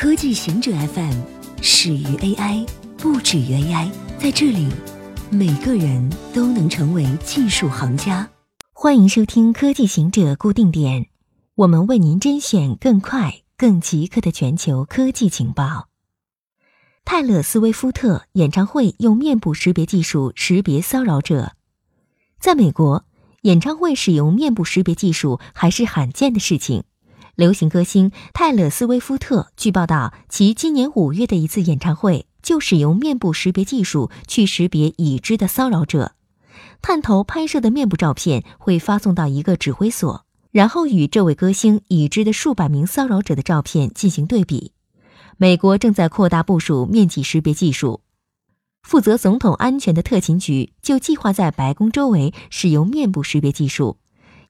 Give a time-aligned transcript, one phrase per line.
[0.00, 1.12] 科技行者 FM
[1.60, 2.66] 始于 AI，
[2.96, 3.90] 不止于 AI。
[4.18, 4.66] 在这里，
[5.28, 8.26] 每个人都能成为技术行家。
[8.72, 11.10] 欢迎收听科技行者固定点，
[11.54, 15.88] 我们为您甄选更快、更即刻的全球科技情报。
[17.04, 21.52] 泰勒·斯威夫特演唱会用面部识别技术识别骚扰者。
[22.38, 23.04] 在美国，
[23.42, 26.84] 演唱会使用面部识别技术还是罕见的事情。
[27.40, 36.12] 流行歌星泰勒·斯威夫特据报道，其今年五月的一次演唱会就使用面部识别技术去识别已知的骚扰者。
[36.82, 44.72] 探头拍摄的面部照片会发送到一个指挥所，然后与这位歌星已知的数百名骚扰者的照片进行对比。
[45.38, 48.02] 美国正在扩大部署面积识别技术，
[48.82, 53.96] 负责总统安全的特勤局就计划在白宫周围使用面部识别技术。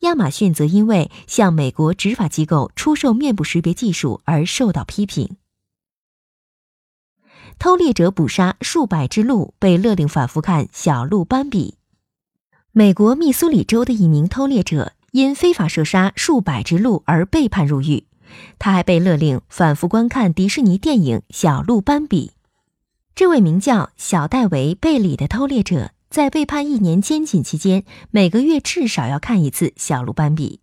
[0.00, 5.36] 亚马逊则因为向美国执法机构出售面部识别技术而受到批评。
[7.58, 11.74] 偷猎者捕杀数百只鹿，被勒令反复看小鹿斑比。
[12.70, 18.06] 美国密苏里州的一名偷猎者因非法射杀数百只鹿而被判入狱，
[18.60, 22.28] 他还被勒令反复观看迪士尼电影《小鹿斑比》。
[23.16, 25.90] 这位名叫小戴维·贝里的偷猎者。
[26.10, 30.60] 在被判一年监禁期间，每个月至少要看一次小鹿斑比。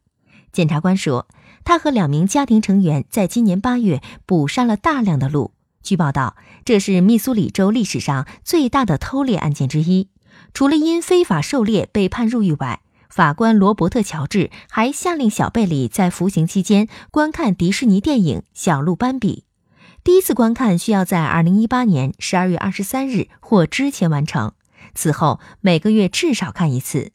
[0.51, 1.27] 检察官说，
[1.63, 5.51] 他和两名家庭成员在今年八月捕杀了大量的鹿。
[5.83, 10.09] 据报道，这是密苏里州历史上最大的偷猎案件之一。
[10.53, 19.43] 除了因非法狩猎被判入狱外，法官罗伯特·乔治还下令小贝里在服刑期间观看迪士尼电影《小鹿斑比》。
[20.03, 24.53] 第一次观看需要在二零一八年十二月二十三日或之前完成。
[24.95, 27.11] 此后每个月至少看一次。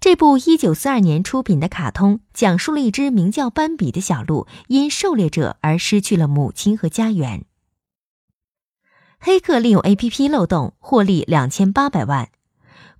[0.00, 7.44] 这部1942年出品的卡通讲述了一只名叫斑比的小鹿因狩猎者而失去了母亲和家园。
[9.18, 12.30] 黑客利用 APP 漏洞获利两千八百万。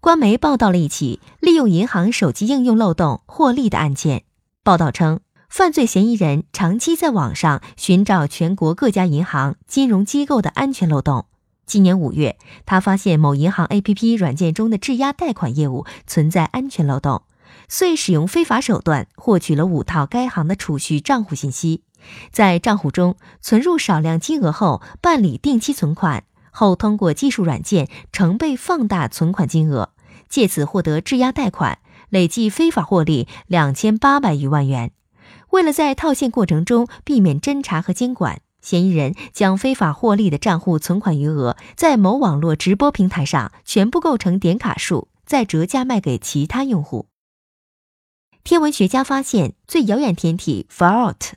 [0.01, 4.25] 官媒报道了一起利用银行手机应用漏洞获利的案件。
[4.63, 11.25] 报道称，犯罪嫌疑人长期在网上寻找全国各家银行、金融机构的安全漏洞。
[11.71, 12.37] 今年五月，
[12.67, 17.23] 他发现某银行 APP 软件中的质押贷款业务存在安全漏洞，
[17.69, 21.85] 遂使用非法手段获取了五套该行的储蓄账户信息，
[22.33, 29.91] 在账户中存入少量金额后办理定期存款，后通过技术软件成倍放大存款金额，
[30.29, 34.91] 借此获得质押贷款，累计非法获利两千八百余万元。
[35.51, 38.41] 为了在套现过程中避免侦查和监管。
[38.63, 47.07] 嫌疑人将非法获利的账户存款余额在某网络直播平台上全部构成点卡数，再折价卖给其他用户。
[48.43, 51.33] 天文学家发现最遥远天体 Fault。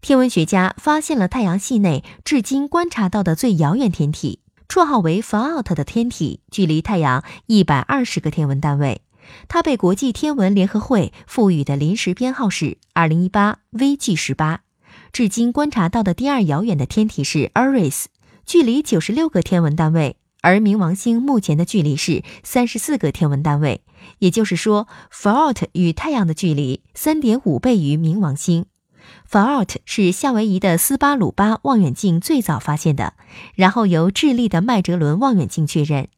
[0.00, 9.02] 天文学家发现了太阳系内至今观察到的最遥远天体，绰号为 Fault 的天体距离太阳一百二十个天文单位。
[9.48, 14.60] 它被国际天文联合会赋予的临时编号是二零一八 VG 十八。
[15.16, 18.04] 至今观察到的第二遥远的天体是 Eris，
[18.44, 23.80] 距离九十六个天文单位，而冥王星目前的距离是三十四个天文单位。
[24.18, 28.66] 也就是说 f a u l t 与太阳的距离三点五倍于冥王星。
[29.26, 33.14] f a u l t 是夏威夷的斯巴鲁巴望远镜最早发现的，
[33.54, 36.08] 然后由智利的麦哲伦望远镜确认。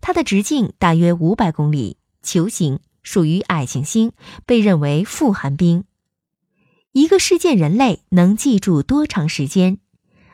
[0.00, 4.12] 它的直径大约五百公里，球形，属于矮行星，
[4.46, 5.82] 被认为富含冰。
[6.92, 9.78] 一个事件，人类能记住多长时间？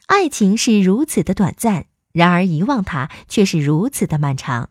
[0.07, 4.71] 爱情是如此的短暂，然而遗忘它却是如此的漫长。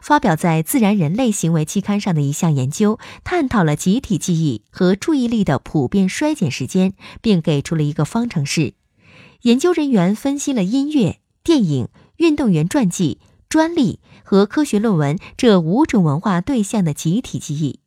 [0.00, 8.72] 发表在《自然人类行为期刊》上的一项研究，探讨了集体记忆和注意力的普遍衰减时间，并给出了一个方程式。
[9.42, 13.18] 研究人员分析了音乐、电影、运动员传记、
[13.50, 17.80] 专利和科学论文这五种文化对象的集体记忆。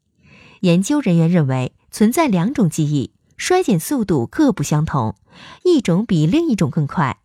[0.60, 3.10] 研究人员认为，存在两种记忆。
[3.42, 5.16] 衰减速度各不相同，
[5.64, 7.18] 一种比另一种更快。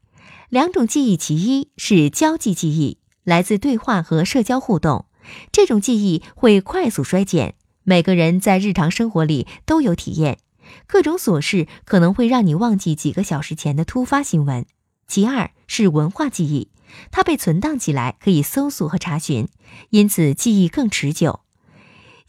[0.49, 5.05] 两种记忆，其一是交际记忆，来自对话和社交互动，
[5.53, 7.55] 这种记忆会快速衰减。
[7.85, 10.39] 每个人在日常生活里都有体验，
[10.87, 14.65] 各种琐事可能会让你忘记几个小时前的突发新闻。
[15.07, 16.71] 其二是文化记忆，
[17.11, 19.49] 它被存档起来，可以搜索和查询，
[19.91, 21.41] 因此记忆更持久。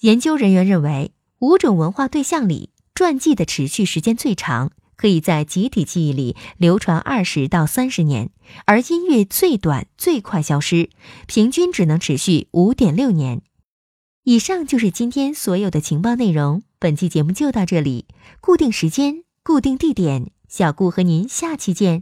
[0.01, 2.71] 研究人员认为，五种文化对象里。
[2.97, 8.31] 传记的持续时间最长，可以在集体记忆里流传二十到三十年，
[8.65, 10.89] 而音乐最短最快消失，
[11.27, 13.43] 平均只能持续五点六年。
[14.23, 18.07] 以上就是今天所有的情报内容，本期节目就到这里，
[18.41, 22.01] 固定时间，固定地点，小顾和您下期见。